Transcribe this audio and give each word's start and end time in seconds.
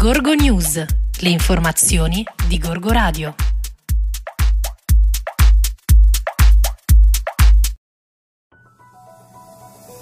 Gorgo 0.00 0.32
News, 0.32 0.82
le 1.20 1.28
informazioni 1.28 2.24
di 2.48 2.56
Gorgo 2.56 2.90
Radio. 2.90 3.34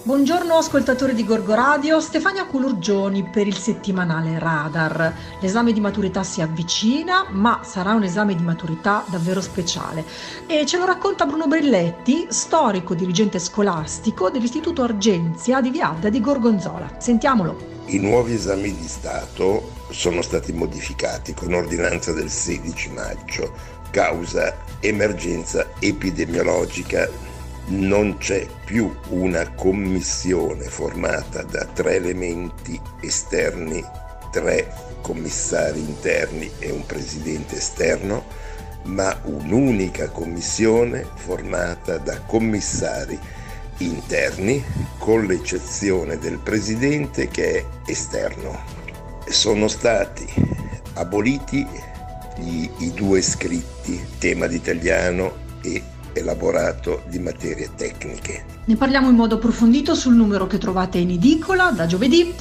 Buongiorno 0.08 0.54
ascoltatori 0.54 1.12
di 1.12 1.22
Gorgo 1.22 1.52
Radio, 1.52 2.00
Stefania 2.00 2.46
Culurgioni 2.46 3.28
per 3.28 3.46
il 3.46 3.58
settimanale 3.58 4.38
Radar. 4.38 5.12
L'esame 5.38 5.74
di 5.74 5.80
maturità 5.80 6.22
si 6.22 6.40
avvicina, 6.40 7.26
ma 7.28 7.60
sarà 7.62 7.92
un 7.92 8.04
esame 8.04 8.34
di 8.34 8.42
maturità 8.42 9.04
davvero 9.06 9.42
speciale. 9.42 10.02
E 10.46 10.64
ce 10.64 10.78
lo 10.78 10.86
racconta 10.86 11.26
Bruno 11.26 11.46
Brilletti, 11.46 12.28
storico 12.30 12.94
dirigente 12.94 13.38
scolastico 13.38 14.30
dell'Istituto 14.30 14.82
Argenzia 14.82 15.60
di 15.60 15.68
Viadda 15.68 16.08
di 16.08 16.22
Gorgonzola. 16.22 16.94
Sentiamolo. 16.96 17.82
I 17.88 17.98
nuovi 17.98 18.32
esami 18.32 18.74
di 18.74 18.88
Stato 18.88 19.72
sono 19.90 20.22
stati 20.22 20.54
modificati 20.54 21.34
con 21.34 21.52
ordinanza 21.52 22.14
del 22.14 22.30
16 22.30 22.92
maggio, 22.92 23.52
causa 23.90 24.56
emergenza 24.80 25.68
epidemiologica. 25.78 27.27
Non 27.70 28.16
c'è 28.16 28.46
più 28.64 28.90
una 29.10 29.52
commissione 29.52 30.64
formata 30.64 31.42
da 31.42 31.66
tre 31.66 31.96
elementi 31.96 32.80
esterni, 33.02 33.84
tre 34.32 34.72
commissari 35.02 35.78
interni 35.78 36.50
e 36.60 36.70
un 36.70 36.86
presidente 36.86 37.56
esterno, 37.56 38.24
ma 38.84 39.20
un'unica 39.24 40.08
commissione 40.08 41.06
formata 41.16 41.98
da 41.98 42.18
commissari 42.22 43.18
interni, 43.78 44.64
con 44.96 45.26
l'eccezione 45.26 46.16
del 46.16 46.38
presidente 46.38 47.28
che 47.28 47.58
è 47.58 47.64
esterno. 47.86 48.58
Sono 49.28 49.68
stati 49.68 50.26
aboliti 50.94 51.66
gli, 52.38 52.70
i 52.78 52.92
due 52.92 53.20
scritti, 53.20 54.02
tema 54.18 54.46
d'italiano 54.46 55.46
e 55.62 55.82
elaborato 56.18 57.02
di 57.08 57.18
materie 57.18 57.70
tecniche. 57.74 58.44
Ne 58.64 58.76
parliamo 58.76 59.08
in 59.08 59.16
modo 59.16 59.36
approfondito 59.36 59.94
sul 59.94 60.14
numero 60.14 60.46
che 60.46 60.58
trovate 60.58 60.98
in 60.98 61.10
edicola 61.10 61.70
da 61.70 61.86
giovedì. 61.86 62.34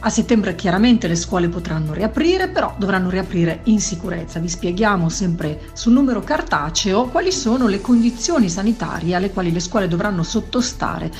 A 0.00 0.10
settembre 0.10 0.54
chiaramente 0.54 1.08
le 1.08 1.16
scuole 1.16 1.48
potranno 1.48 1.92
riaprire, 1.92 2.48
però 2.48 2.74
dovranno 2.78 3.10
riaprire 3.10 3.60
in 3.64 3.80
sicurezza. 3.80 4.38
Vi 4.38 4.48
spieghiamo 4.48 5.08
sempre 5.08 5.60
sul 5.72 5.92
numero 5.92 6.20
cartaceo 6.20 7.06
quali 7.06 7.32
sono 7.32 7.66
le 7.66 7.80
condizioni 7.80 8.48
sanitarie 8.48 9.16
alle 9.16 9.32
quali 9.32 9.52
le 9.52 9.58
scuole 9.58 9.88
dovranno 9.88 10.22
sottostare 10.22 11.10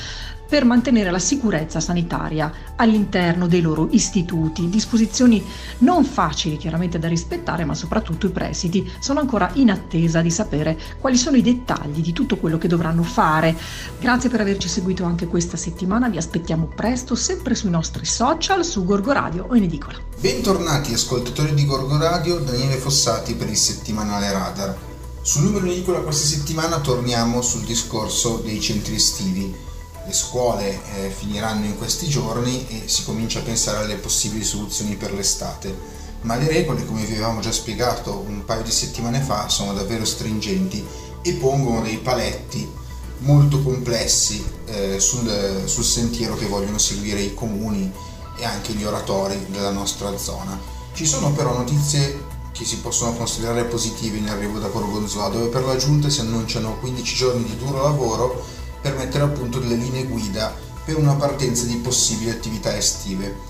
per 0.49 0.65
mantenere 0.65 1.11
la 1.11 1.19
sicurezza 1.19 1.79
sanitaria 1.79 2.51
all'interno 2.75 3.47
dei 3.47 3.61
loro 3.61 3.87
istituti. 3.91 4.67
Disposizioni 4.67 5.45
non 5.79 6.03
facili 6.03 6.57
chiaramente 6.57 6.97
da 6.97 7.07
rispettare, 7.07 7.65
ma 7.65 7.75
soprattutto 7.75 8.25
i 8.25 8.31
presidi 8.31 8.91
sono 8.99 9.19
ancora 9.19 9.51
in 9.53 9.69
attesa 9.69 10.21
di 10.21 10.31
sapere 10.31 10.77
quali 10.99 11.17
sono 11.17 11.37
i 11.37 11.43
dettagli 11.43 12.01
di 12.01 12.13
tutto 12.13 12.37
quello 12.37 12.57
che 12.57 12.67
dovranno 12.67 13.03
fare. 13.03 13.55
Grazie 13.99 14.31
per 14.31 14.41
averci 14.41 14.67
seguito 14.67 15.03
anche 15.03 15.27
questa 15.27 15.55
settimana, 15.55 16.09
vi 16.09 16.17
aspettiamo 16.17 16.65
presto 16.65 17.13
sempre 17.13 17.53
sui 17.53 17.69
nostri 17.69 18.05
social, 18.05 18.65
su 18.65 18.83
Gorgo 18.83 19.11
Radio 19.11 19.45
o 19.47 19.55
in 19.55 19.63
edicola. 19.63 19.99
Bentornati 20.19 20.93
ascoltatori 20.93 21.53
di 21.53 21.65
Gorgo 21.65 21.97
Radio, 21.99 22.39
Daniele 22.39 22.77
Fossati 22.77 23.35
per 23.35 23.49
il 23.49 23.55
settimanale 23.55 24.31
Radar. 24.31 24.75
Sul 25.21 25.43
numero 25.43 25.65
in 25.65 25.73
edicola 25.73 25.99
questa 25.99 26.25
settimana 26.25 26.79
torniamo 26.79 27.43
sul 27.43 27.61
discorso 27.65 28.41
dei 28.43 28.59
centri 28.59 28.95
estivi 28.95 29.67
le 30.09 30.13
scuole 30.13 30.79
eh, 30.95 31.09
finiranno 31.11 31.65
in 31.65 31.77
questi 31.77 32.07
giorni 32.07 32.65
e 32.67 32.87
si 32.87 33.03
comincia 33.03 33.39
a 33.39 33.43
pensare 33.43 33.83
alle 33.83 33.95
possibili 33.95 34.43
soluzioni 34.43 34.95
per 34.95 35.13
l'estate. 35.13 35.97
Ma 36.21 36.35
le 36.35 36.47
regole, 36.47 36.85
come 36.85 37.05
vi 37.05 37.13
avevamo 37.13 37.41
già 37.41 37.51
spiegato 37.51 38.25
un 38.27 38.43
paio 38.43 38.63
di 38.63 38.71
settimane 38.71 39.21
fa, 39.21 39.47
sono 39.49 39.73
davvero 39.73 40.03
stringenti 40.03 40.83
e 41.21 41.33
pongono 41.33 41.81
dei 41.81 41.97
paletti 41.97 42.67
molto 43.19 43.61
complessi 43.61 44.43
eh, 44.65 44.99
sul, 44.99 45.63
sul 45.65 45.83
sentiero 45.83 46.35
che 46.35 46.47
vogliono 46.47 46.79
seguire 46.79 47.21
i 47.21 47.35
comuni 47.35 47.91
e 48.37 48.45
anche 48.45 48.73
gli 48.73 48.83
oratori 48.83 49.45
della 49.49 49.71
nostra 49.71 50.17
zona. 50.17 50.59
Ci 50.93 51.05
sono 51.05 51.31
però 51.33 51.55
notizie 51.55 52.25
che 52.51 52.65
si 52.65 52.79
possono 52.79 53.13
considerare 53.13 53.65
positive 53.65 54.17
in 54.17 54.27
arrivo 54.27 54.57
da 54.57 54.67
Gorgonzola, 54.69 55.27
dove 55.27 55.47
per 55.47 55.63
la 55.65 55.75
giunta 55.75 56.09
si 56.09 56.21
annunciano 56.21 56.79
15 56.79 57.15
giorni 57.15 57.43
di 57.43 57.57
duro 57.57 57.83
lavoro 57.83 58.57
per 58.81 58.95
mettere 58.95 59.23
a 59.23 59.27
punto 59.27 59.59
delle 59.59 59.75
linee 59.75 60.05
guida 60.05 60.55
per 60.85 60.97
una 60.97 61.13
partenza 61.13 61.65
di 61.65 61.75
possibili 61.75 62.31
attività 62.31 62.75
estive. 62.75 63.47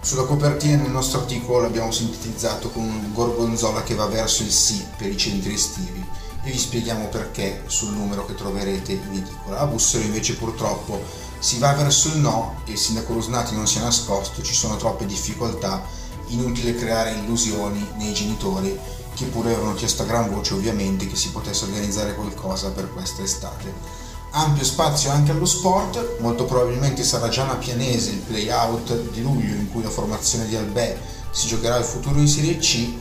Sulla 0.00 0.24
copertina 0.24 0.80
nel 0.80 0.90
nostro 0.90 1.20
articolo 1.20 1.60
l'abbiamo 1.60 1.90
sintetizzato 1.90 2.70
con 2.70 2.82
un 2.82 3.12
gorgonzola 3.12 3.82
che 3.82 3.94
va 3.94 4.06
verso 4.06 4.42
il 4.42 4.50
sì 4.50 4.82
per 4.96 5.08
i 5.08 5.16
centri 5.16 5.54
estivi 5.54 6.02
e 6.42 6.50
vi 6.50 6.58
spieghiamo 6.58 7.08
perché 7.08 7.64
sul 7.66 7.92
numero 7.92 8.24
che 8.24 8.34
troverete 8.34 8.92
in 8.92 9.00
edicola. 9.12 9.58
A 9.58 9.66
Bussero 9.66 10.04
invece 10.04 10.36
purtroppo 10.36 11.02
si 11.40 11.58
va 11.58 11.72
verso 11.74 12.08
il 12.08 12.18
no 12.18 12.62
e 12.64 12.72
il 12.72 12.78
sindaco 12.78 13.12
Rusnati 13.12 13.54
non 13.54 13.66
si 13.66 13.78
è 13.78 13.82
nascosto, 13.82 14.42
ci 14.42 14.54
sono 14.54 14.76
troppe 14.76 15.04
difficoltà, 15.04 15.84
inutile 16.28 16.74
creare 16.74 17.12
illusioni 17.12 17.86
nei 17.96 18.14
genitori 18.14 18.78
che 19.14 19.24
pure 19.26 19.52
avevano 19.52 19.74
chiesto 19.74 20.02
a 20.02 20.06
gran 20.06 20.30
voce 20.30 20.54
ovviamente 20.54 21.06
che 21.08 21.16
si 21.16 21.30
potesse 21.30 21.64
organizzare 21.64 22.14
qualcosa 22.14 22.70
per 22.70 22.92
questa 22.92 23.22
estate 23.22 24.06
ampio 24.30 24.64
spazio 24.64 25.10
anche 25.10 25.30
allo 25.30 25.46
sport, 25.46 26.18
molto 26.20 26.44
probabilmente 26.44 27.02
sarà 27.02 27.28
già 27.28 27.44
una 27.44 27.56
pianese 27.56 28.10
il 28.10 28.18
play-out 28.18 29.10
di 29.10 29.22
luglio 29.22 29.54
in 29.54 29.70
cui 29.70 29.82
la 29.82 29.90
formazione 29.90 30.46
di 30.46 30.56
Albè 30.56 30.98
si 31.30 31.46
giocherà 31.46 31.76
il 31.76 31.84
futuro 31.84 32.18
in 32.18 32.28
Serie 32.28 32.58
C, 32.58 32.92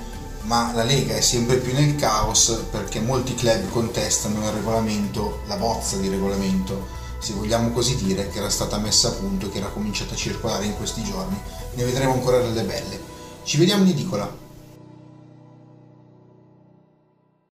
ma 0.43 0.71
la 0.73 0.83
Lega 0.83 1.15
è 1.15 1.21
sempre 1.21 1.57
più 1.57 1.73
nel 1.73 1.95
caos 1.95 2.65
perché 2.71 2.99
molti 2.99 3.35
club 3.35 3.69
contestano 3.69 4.45
il 4.47 4.53
regolamento, 4.53 5.41
la 5.47 5.57
bozza 5.57 5.97
di 5.97 6.07
regolamento, 6.07 6.87
se 7.19 7.33
vogliamo 7.33 7.71
così 7.71 7.95
dire, 7.95 8.29
che 8.29 8.37
era 8.37 8.49
stata 8.49 8.77
messa 8.77 9.09
a 9.09 9.11
punto 9.11 9.47
e 9.47 9.49
che 9.49 9.57
era 9.57 9.67
cominciata 9.67 10.13
a 10.13 10.17
circolare 10.17 10.65
in 10.65 10.75
questi 10.77 11.03
giorni. 11.03 11.37
Ne 11.73 11.83
vedremo 11.83 12.13
ancora 12.13 12.39
delle 12.39 12.63
belle. 12.63 12.99
Ci 13.43 13.57
vediamo 13.57 13.83
in 13.83 13.89
edicola. 13.89 14.45